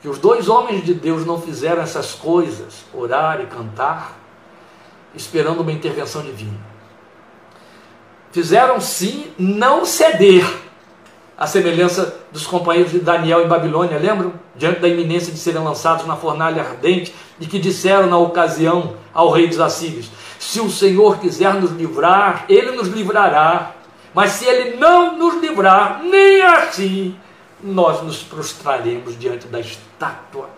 [0.00, 4.18] que os dois homens de Deus não fizeram essas coisas, orar e cantar,
[5.14, 6.70] esperando uma intervenção divina
[8.32, 10.46] fizeram sim não ceder,
[11.36, 14.34] à semelhança dos companheiros de Daniel em Babilônia, lembram?
[14.54, 19.30] Diante da iminência de serem lançados na fornalha ardente, e que disseram na ocasião ao
[19.30, 23.72] rei dos assírios: Se o Senhor quiser nos livrar, ele nos livrará,
[24.12, 27.16] mas se ele não nos livrar, nem assim
[27.62, 30.48] nós nos prostraremos diante da estátua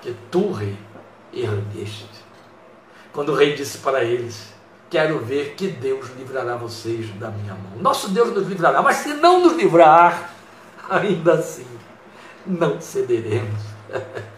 [0.00, 0.76] que tu, rei,
[1.32, 2.08] ergueste.
[3.12, 4.52] Quando o rei disse para eles:
[4.90, 7.80] quero ver que Deus livrará vocês da minha mão.
[7.80, 10.34] Nosso Deus nos livrará, mas se não nos livrar,
[10.88, 11.66] ainda assim
[12.46, 13.60] não cederemos.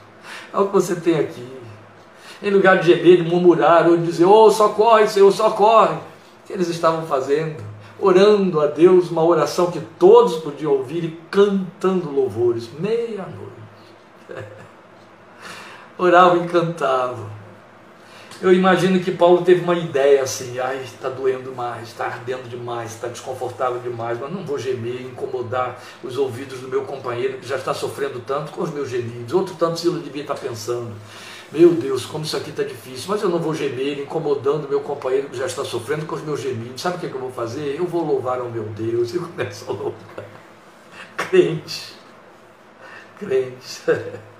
[0.53, 1.47] É o que você tem aqui.
[2.43, 5.97] Em lugar de gemer, de murmurar ou de dizer, oh, socorre, Senhor, socorre.
[5.97, 7.63] O que eles estavam fazendo?
[7.99, 13.57] Orando a Deus, uma oração que todos podiam ouvir e cantando louvores, meia-noite.
[15.99, 17.37] Oravam e cantavam
[18.41, 22.93] eu imagino que Paulo teve uma ideia assim, ai, está doendo mais, está ardendo demais,
[22.93, 27.57] está desconfortável demais, mas não vou gemer, incomodar os ouvidos do meu companheiro que já
[27.57, 29.33] está sofrendo tanto com os meus gemidos.
[29.33, 30.93] Outro tanto Sila devia estar pensando,
[31.53, 35.29] meu Deus, como isso aqui está difícil, mas eu não vou gemer, incomodando meu companheiro
[35.29, 36.83] que já está sofrendo com os meus gemidos.
[36.83, 37.77] Sabe o que, é que eu vou fazer?
[37.79, 39.15] Eu vou louvar ao meu Deus.
[39.15, 40.25] E começo a louvar.
[41.17, 41.95] Crente.
[43.19, 43.83] Crente.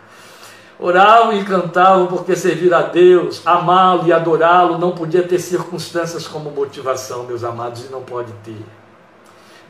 [0.79, 6.51] Oravam e cantavam porque servir a Deus, amá-lo e adorá-lo não podia ter circunstâncias como
[6.51, 8.63] motivação, meus amados, e não pode ter.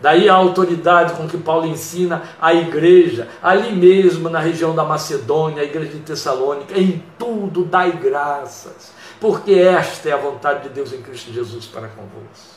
[0.01, 5.63] Daí a autoridade com que Paulo ensina a igreja, ali mesmo na região da Macedônia,
[5.63, 10.93] a igreja de Tessalônica, em tudo dai graças, porque esta é a vontade de Deus
[10.93, 12.57] em Cristo Jesus para convosco.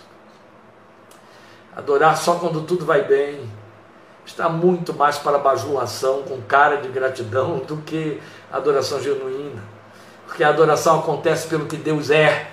[1.75, 3.49] Adorar só quando tudo vai bem,
[4.25, 8.19] está muito mais para bajulação com cara de gratidão do que
[8.51, 9.61] adoração genuína.
[10.27, 12.51] Porque a adoração acontece pelo que Deus é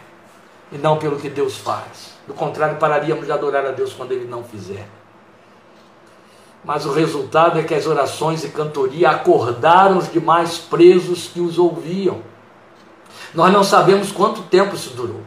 [0.71, 2.16] e não pelo que Deus faz.
[2.27, 4.87] Do contrário, pararíamos de adorar a Deus quando Ele não fizer.
[6.65, 11.59] Mas o resultado é que as orações e cantoria acordaram os demais presos que os
[11.59, 12.21] ouviam.
[13.33, 15.21] Nós não sabemos quanto tempo isso durou.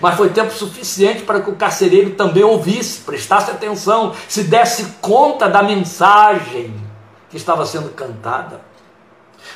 [0.00, 5.48] Mas foi tempo suficiente para que o carcereiro também ouvisse, prestasse atenção, se desse conta
[5.48, 6.74] da mensagem
[7.28, 8.60] que estava sendo cantada.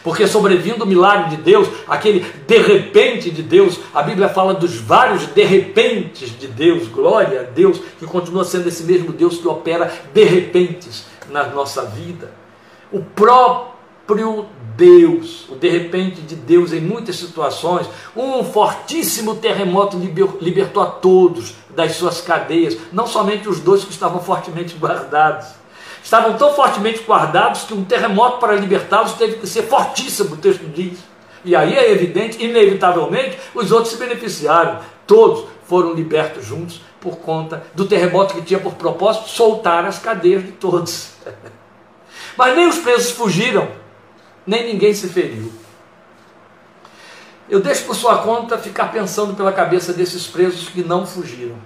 [0.08, 4.74] Porque sobrevindo o milagre de Deus, aquele de repente de Deus, a Bíblia fala dos
[4.76, 9.46] vários de repentes de Deus, glória a Deus, que continua sendo esse mesmo Deus que
[9.46, 12.32] opera de repentes na nossa vida.
[12.90, 14.46] O próprio
[14.78, 20.00] Deus, o de repente de Deus em muitas situações, um fortíssimo terremoto
[20.40, 25.57] libertou a todos das suas cadeias, não somente os dois que estavam fortemente guardados.
[26.02, 30.66] Estavam tão fortemente guardados que um terremoto para libertá-los teve que ser fortíssimo, o texto
[30.66, 30.98] diz.
[31.44, 34.80] E aí é evidente, inevitavelmente, os outros se beneficiaram.
[35.06, 40.44] Todos foram libertos juntos por conta do terremoto que tinha por propósito soltar as cadeias
[40.44, 41.12] de todos.
[42.36, 43.68] Mas nem os presos fugiram,
[44.46, 45.52] nem ninguém se feriu.
[47.48, 51.56] Eu deixo por sua conta ficar pensando pela cabeça desses presos que não fugiram.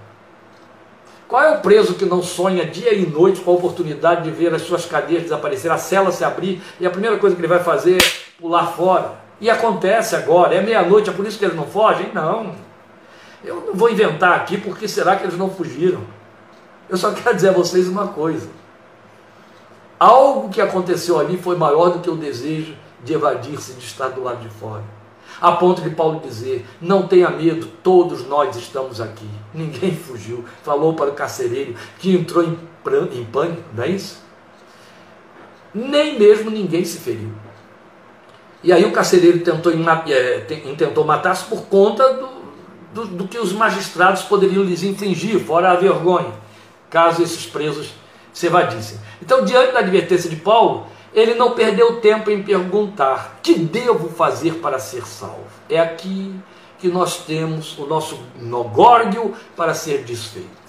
[1.33, 4.53] Qual é o preso que não sonha dia e noite com a oportunidade de ver
[4.53, 7.57] as suas cadeias desaparecer, a cela se abrir e a primeira coisa que ele vai
[7.57, 9.15] fazer é pular fora?
[9.41, 12.11] E acontece agora, é meia-noite, é por isso que eles não fogem?
[12.13, 12.53] Não.
[13.43, 16.01] Eu não vou inventar aqui porque será que eles não fugiram.
[16.87, 18.47] Eu só quero dizer a vocês uma coisa.
[19.99, 24.21] Algo que aconteceu ali foi maior do que o desejo de evadir-se, de estar do
[24.21, 24.83] lado de fora.
[25.41, 29.27] A ponto de Paulo dizer: Não tenha medo, todos nós estamos aqui.
[29.53, 30.45] Ninguém fugiu.
[30.63, 32.57] Falou para o carcereiro que entrou em,
[33.13, 34.23] em pânico, não é isso?
[35.73, 37.31] Nem mesmo ninguém se feriu.
[38.63, 39.73] E aí o carcereiro tentou,
[40.07, 42.29] é, intentou matar-se por conta do,
[42.93, 46.31] do, do que os magistrados poderiam lhes infligir, fora a vergonha,
[46.89, 47.91] caso esses presos
[48.31, 48.97] se evadissem.
[49.21, 54.55] Então, diante da advertência de Paulo, ele não perdeu tempo em perguntar: que devo fazer
[54.55, 55.45] para ser salvo?
[55.69, 56.33] É aqui
[56.79, 60.63] que nós temos o nosso nogórdio para ser desfeito.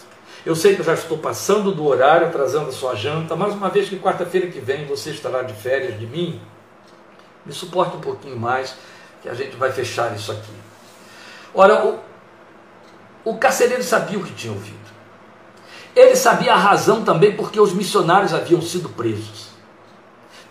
[0.46, 3.70] Eu sei que eu já estou passando do horário, trazendo a sua janta, mas uma
[3.70, 6.40] vez que quarta-feira que vem você estará de férias de mim,
[7.46, 8.76] me suporte um pouquinho mais,
[9.22, 10.52] que a gente vai fechar isso aqui.
[11.54, 11.98] Ora, o,
[13.24, 14.76] o carcereiro sabia o que tinha ouvido.
[15.96, 19.53] Ele sabia a razão também porque os missionários haviam sido presos.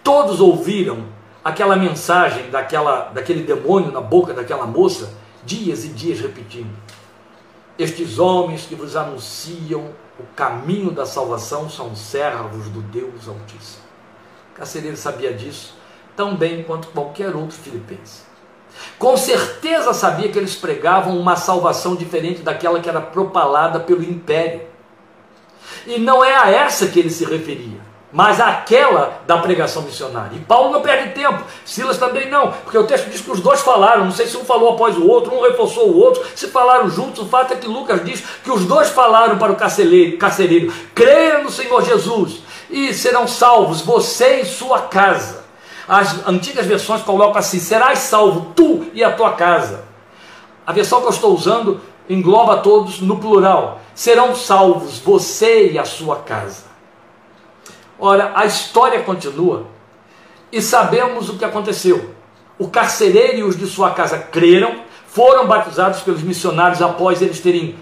[0.04, 1.06] Todos ouviram
[1.42, 5.14] aquela mensagem daquela, daquele demônio na boca daquela moça,
[5.46, 6.76] dias e dias repetindo.
[7.80, 9.90] Estes homens que vos anunciam
[10.20, 13.84] o caminho da salvação são servos do Deus Altíssimo.
[14.54, 15.76] Carcereiro sabia disso
[16.16, 18.22] tão bem quanto qualquer outro filipense.
[19.00, 24.62] Com certeza sabia que eles pregavam uma salvação diferente daquela que era propalada pelo império.
[25.88, 30.38] E não é a essa que ele se referia mas aquela da pregação missionária.
[30.38, 33.62] E Paulo não perde tempo, Silas também não, porque o texto diz que os dois
[33.62, 36.88] falaram, não sei se um falou após o outro, um reforçou o outro, se falaram
[36.92, 41.40] juntos, o fato é que Lucas diz que os dois falaram para o carcereiro, creia
[41.40, 45.44] no Senhor Jesus e serão salvos, você e sua casa.
[45.88, 49.86] As antigas versões colocam assim, serás salvo tu e a tua casa.
[50.66, 55.84] A versão que eu estou usando engloba todos no plural, serão salvos você e a
[55.84, 56.73] sua casa.
[58.06, 59.68] Ora, a história continua
[60.52, 62.14] e sabemos o que aconteceu.
[62.60, 67.78] O carcereiro e os de sua casa creram, foram batizados pelos missionários após eles terem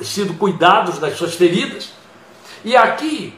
[0.00, 1.92] sido cuidados das suas feridas.
[2.64, 3.34] E aqui,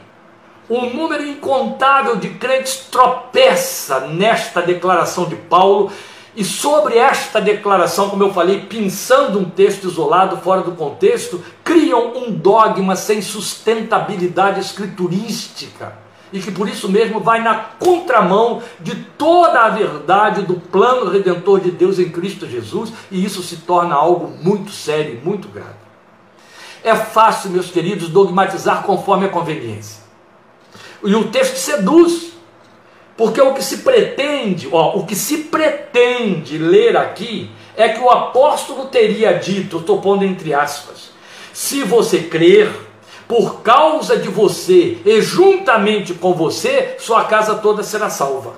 [0.69, 5.91] um número incontável de crentes tropeça nesta declaração de Paulo.
[6.33, 12.15] E sobre esta declaração, como eu falei, pensando um texto isolado, fora do contexto, criam
[12.15, 19.61] um dogma sem sustentabilidade escriturística e que por isso mesmo vai na contramão de toda
[19.61, 24.33] a verdade do plano redentor de Deus em Cristo Jesus, e isso se torna algo
[24.41, 25.81] muito sério e muito grave.
[26.83, 30.01] É fácil, meus queridos, dogmatizar conforme a conveniência.
[31.03, 32.31] E o texto seduz,
[33.17, 38.09] porque o que se pretende, ó, o que se pretende ler aqui é que o
[38.09, 41.11] apóstolo teria dito, estou pondo entre aspas,
[41.53, 42.71] se você crer,
[43.31, 48.55] por causa de você e juntamente com você, sua casa toda será salva.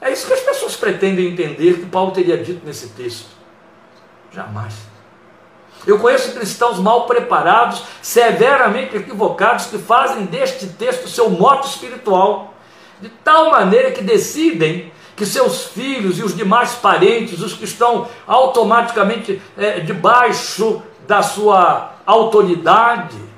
[0.00, 3.28] É isso que as pessoas pretendem entender que Paulo teria dito nesse texto.
[4.32, 4.74] Jamais.
[5.86, 12.54] Eu conheço cristãos mal preparados, severamente equivocados, que fazem deste texto seu moto espiritual,
[13.00, 18.08] de tal maneira que decidem que seus filhos e os demais parentes, os que estão
[18.26, 23.30] automaticamente é, debaixo da sua autoridade,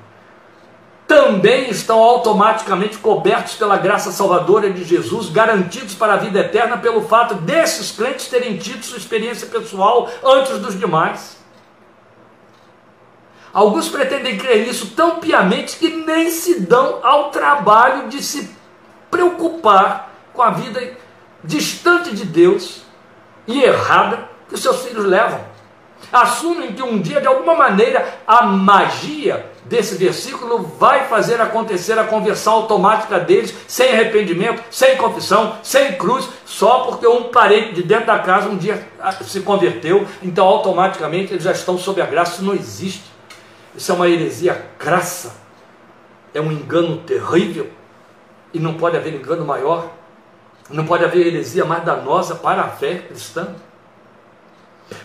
[1.06, 7.02] também estão automaticamente cobertos pela graça salvadora de Jesus, garantidos para a vida eterna pelo
[7.02, 11.36] fato desses crentes terem tido sua experiência pessoal antes dos demais.
[13.52, 18.50] Alguns pretendem crer nisso tão piamente que nem se dão ao trabalho de se
[19.10, 20.96] preocupar com a vida
[21.44, 22.82] distante de Deus
[23.46, 25.53] e errada que os seus filhos levam.
[26.12, 32.04] Assumem que um dia, de alguma maneira, a magia desse versículo vai fazer acontecer a
[32.04, 38.06] conversão automática deles, sem arrependimento, sem confissão, sem cruz, só porque um parente de dentro
[38.06, 42.34] da casa um dia ah, se converteu, então automaticamente eles já estão sob a graça.
[42.34, 43.14] Isso não existe.
[43.74, 45.34] Isso é uma heresia crassa,
[46.32, 47.68] é um engano terrível,
[48.52, 49.90] e não pode haver engano maior,
[50.70, 53.48] não pode haver heresia mais danosa para a fé cristã.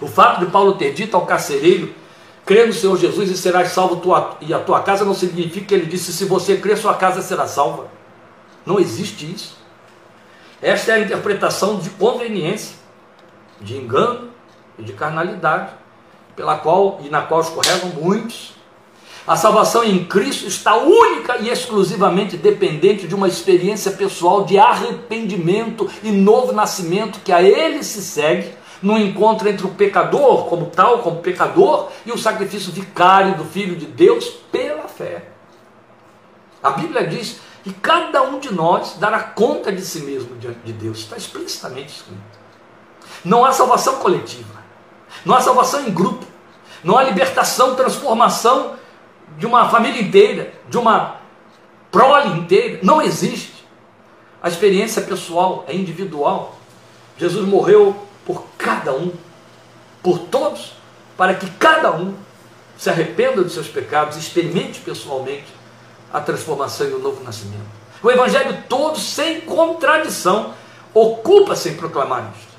[0.01, 1.93] O fato de Paulo ter dito ao carcereiro
[2.45, 5.73] crê no Senhor Jesus e serás salvo tua, e a tua casa não significa que
[5.73, 7.87] ele disse se você crer sua casa será salva.
[8.65, 9.57] Não existe isso.
[10.61, 12.75] Esta é a interpretação de conveniência,
[13.61, 14.29] de engano
[14.77, 15.71] e de carnalidade,
[16.35, 18.53] pela qual e na qual escorregam muitos.
[19.27, 25.87] A salvação em Cristo está única e exclusivamente dependente de uma experiência pessoal de arrependimento
[26.01, 30.99] e novo nascimento que a ele se segue no encontro entre o pecador, como tal,
[30.99, 35.29] como pecador, e o sacrifício vicário do Filho de Deus pela fé.
[36.63, 40.73] A Bíblia diz que cada um de nós dará conta de si mesmo diante de
[40.73, 42.39] Deus, está explicitamente escrito.
[43.23, 44.63] Não há salvação coletiva,
[45.25, 46.25] não há salvação em grupo,
[46.83, 48.75] não há libertação, transformação
[49.37, 51.17] de uma família inteira, de uma
[51.91, 53.65] prole inteira, não existe.
[54.41, 56.57] A experiência pessoal é individual.
[57.17, 59.11] Jesus morreu por cada um,
[60.03, 60.73] por todos,
[61.17, 62.13] para que cada um
[62.77, 65.47] se arrependa dos seus pecados e experimente pessoalmente
[66.13, 67.65] a transformação e o novo nascimento.
[68.03, 70.53] O Evangelho todo, sem contradição,
[70.93, 72.53] ocupa-se em proclamar isto.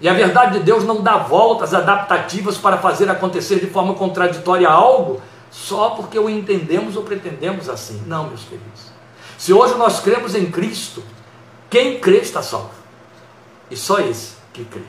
[0.00, 4.68] E a verdade de Deus não dá voltas adaptativas para fazer acontecer de forma contraditória
[4.68, 5.20] algo
[5.50, 8.00] só porque o entendemos ou pretendemos assim.
[8.06, 8.92] Não, meus queridos.
[9.36, 11.02] Se hoje nós cremos em Cristo,
[11.68, 12.70] quem crê está salvo.
[13.68, 14.82] E só esse que crê.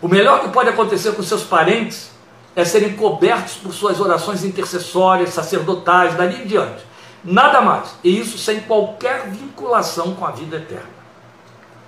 [0.00, 2.10] O melhor que pode acontecer com seus parentes
[2.54, 6.84] é serem cobertos por suas orações intercessórias, sacerdotais, dali em diante.
[7.24, 7.96] Nada mais.
[8.04, 10.90] E isso sem qualquer vinculação com a vida eterna.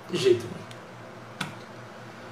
[0.09, 0.57] De jeito nenhum.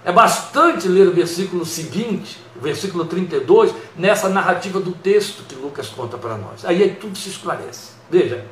[0.03, 5.87] É bastante ler o versículo seguinte, o versículo 32, nessa narrativa do texto que Lucas
[5.89, 6.65] conta para nós.
[6.65, 7.91] Aí, aí tudo se esclarece.
[8.09, 8.45] Veja,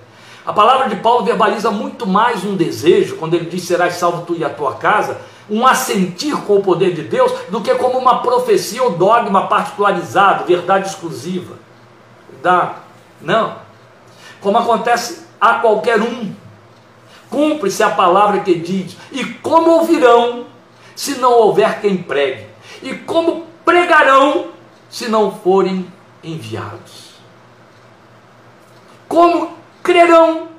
[0.45, 4.35] a palavra de Paulo verbaliza muito mais um desejo, quando ele diz: Serás salvo tu
[4.35, 8.21] e a tua casa, um assentir com o poder de Deus, do que como uma
[8.21, 11.55] profecia ou dogma particularizado, verdade exclusiva.
[12.41, 12.75] Da,
[13.21, 13.55] não.
[14.41, 16.33] Como acontece a qualquer um.
[17.29, 20.45] Cumpre-se a palavra que diz: E como ouvirão
[20.95, 22.47] se não houver quem pregue?
[22.81, 24.47] E como pregarão
[24.89, 25.91] se não forem
[26.23, 27.13] enviados?
[29.07, 30.49] Como crerão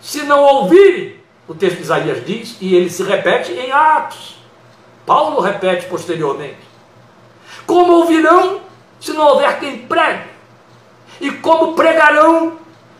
[0.00, 1.19] se não ouvirem?
[1.50, 4.36] O texto de Isaías diz, e ele se repete em Atos.
[5.04, 6.60] Paulo repete posteriormente.
[7.66, 8.60] Como ouvirão
[9.00, 10.28] se não houver quem pregue?
[11.20, 12.56] E como pregarão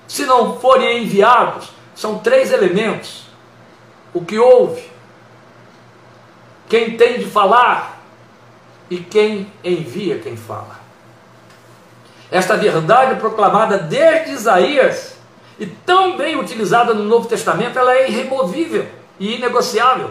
[0.09, 1.71] se não forem enviados?
[1.95, 3.23] São três elementos.
[4.13, 4.83] O que ouve,
[6.69, 8.01] quem tem de falar
[8.91, 10.81] e quem envia quem fala.
[12.33, 15.10] Esta verdade proclamada desde Isaías
[15.61, 18.87] e tão bem utilizada no Novo Testamento, ela é irremovível
[19.21, 20.11] e inegociável.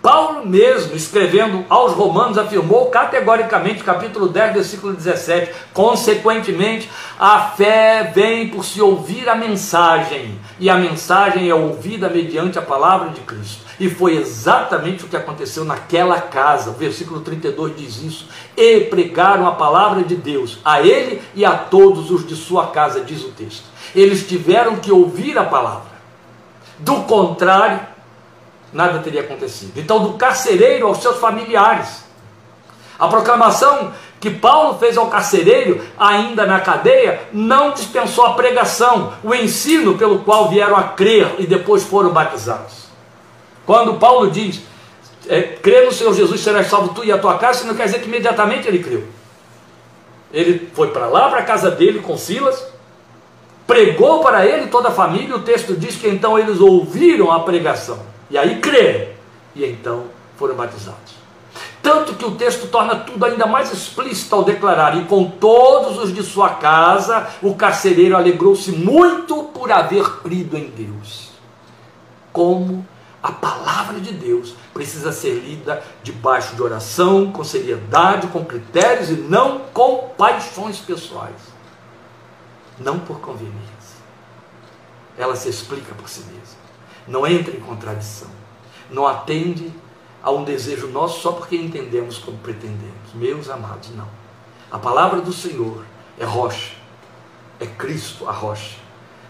[0.00, 8.48] Paulo mesmo, escrevendo aos Romanos, afirmou categoricamente, capítulo 10, versículo 17: consequentemente, a fé vem
[8.48, 13.64] por se ouvir a mensagem, e a mensagem é ouvida mediante a palavra de Cristo.
[13.80, 16.70] E foi exatamente o que aconteceu naquela casa.
[16.70, 18.28] O versículo 32 diz isso.
[18.56, 23.00] E pregaram a palavra de Deus a ele e a todos os de sua casa,
[23.00, 23.73] diz o texto.
[23.94, 25.94] Eles tiveram que ouvir a palavra.
[26.78, 27.80] Do contrário,
[28.72, 29.78] nada teria acontecido.
[29.78, 32.04] Então, do carcereiro aos seus familiares.
[32.98, 39.34] A proclamação que Paulo fez ao carcereiro, ainda na cadeia, não dispensou a pregação, o
[39.34, 42.84] ensino pelo qual vieram a crer e depois foram batizados.
[43.66, 44.62] Quando Paulo diz,
[45.28, 48.00] é, crê no Senhor Jesus, serás salvo tu e a tua casa, não quer dizer
[48.00, 49.04] que imediatamente ele creu.
[50.32, 52.66] Ele foi para lá, para a casa dele com Silas,
[53.66, 57.98] pregou para ele toda a família, o texto diz que então eles ouviram a pregação,
[58.30, 59.08] e aí creram,
[59.54, 60.04] e então
[60.36, 61.14] foram batizados.
[61.82, 66.14] Tanto que o texto torna tudo ainda mais explícito ao declarar: E com todos os
[66.14, 71.28] de sua casa, o carcereiro alegrou-se muito por haver crido em Deus.
[72.32, 72.86] Como
[73.22, 79.14] a palavra de Deus precisa ser lida debaixo de oração, com seriedade, com critérios e
[79.14, 81.53] não com paixões pessoais.
[82.78, 84.02] Não por conveniência.
[85.16, 86.58] Ela se explica por si mesma.
[87.06, 88.28] Não entra em contradição.
[88.90, 89.72] Não atende
[90.22, 93.12] a um desejo nosso só porque entendemos como pretendemos.
[93.14, 94.08] Meus amados, não.
[94.70, 95.84] A palavra do Senhor
[96.18, 96.72] é rocha,
[97.60, 98.76] é Cristo a rocha.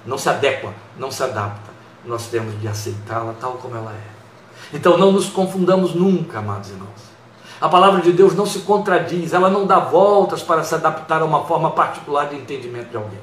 [0.06, 1.72] Não se adequa, não se adapta.
[2.04, 4.76] Nós temos de aceitá-la tal como ela é.
[4.76, 7.14] Então não nos confundamos nunca, amados irmãos.
[7.60, 11.24] A palavra de Deus não se contradiz, ela não dá voltas para se adaptar a
[11.24, 13.20] uma forma particular de entendimento de alguém.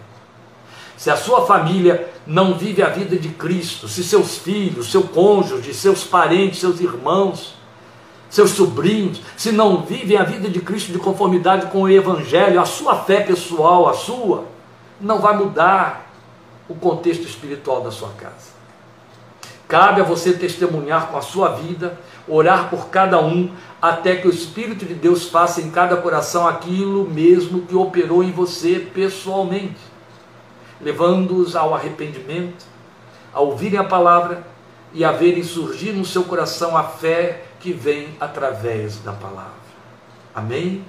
[1.01, 5.73] Se a sua família não vive a vida de Cristo, se seus filhos, seu cônjuge,
[5.73, 7.55] seus parentes, seus irmãos,
[8.29, 12.65] seus sobrinhos, se não vivem a vida de Cristo de conformidade com o Evangelho, a
[12.65, 14.45] sua fé pessoal, a sua,
[14.99, 16.07] não vai mudar
[16.69, 18.51] o contexto espiritual da sua casa.
[19.67, 21.97] Cabe a você testemunhar com a sua vida,
[22.27, 23.49] orar por cada um,
[23.81, 28.31] até que o Espírito de Deus faça em cada coração aquilo mesmo que operou em
[28.31, 29.90] você pessoalmente,
[30.83, 32.65] levando-os ao arrependimento,
[33.33, 34.45] a ouvirem a palavra
[34.93, 39.61] e a verem surgir no seu coração a fé que vem através da palavra.
[40.33, 40.83] Amém?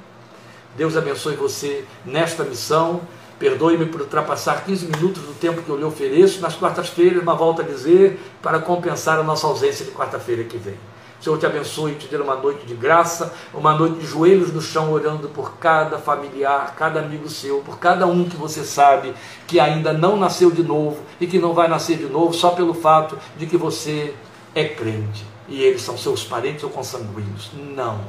[0.76, 3.00] Deus abençoe você nesta missão.
[3.38, 6.40] Perdoe-me por ultrapassar 15 minutos do tempo que eu lhe ofereço.
[6.40, 10.76] Nas quartas-feiras, uma volta a dizer, para compensar a nossa ausência de quarta-feira que vem.
[11.22, 14.60] Senhor te abençoe e te dê uma noite de graça, uma noite de joelhos no
[14.60, 19.14] chão, orando por cada familiar, cada amigo seu, por cada um que você sabe
[19.46, 22.74] que ainda não nasceu de novo e que não vai nascer de novo só pelo
[22.74, 24.14] fato de que você
[24.52, 27.50] é crente e eles são seus parentes ou consanguíneos.
[27.54, 28.00] Não.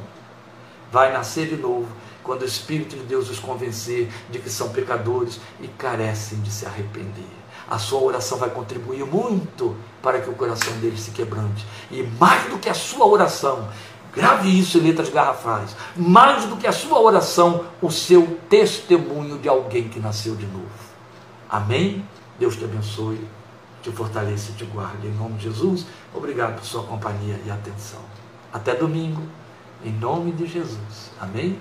[0.92, 1.88] Vai nascer de novo
[2.24, 6.66] quando o Espírito de Deus os convencer de que são pecadores e carecem de se
[6.66, 7.43] arrepender.
[7.70, 11.66] A sua oração vai contribuir muito para que o coração deles se quebrante.
[11.90, 13.68] E mais do que a sua oração,
[14.14, 19.48] grave isso em letras garrafais, mais do que a sua oração, o seu testemunho de
[19.48, 20.70] alguém que nasceu de novo.
[21.50, 22.06] Amém?
[22.40, 23.28] Deus te abençoe
[23.84, 25.06] te fortaleça e te guarde.
[25.06, 28.00] Em nome de Jesus, obrigado por sua companhia e atenção.
[28.52, 29.22] Até domingo,
[29.84, 31.12] em nome de Jesus.
[31.20, 31.60] Amém?